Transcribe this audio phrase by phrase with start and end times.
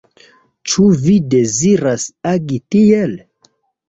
[0.69, 3.15] Ĉu vi deziras agi tiel?